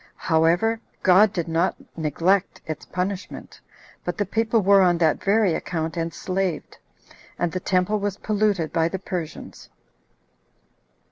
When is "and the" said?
7.37-7.59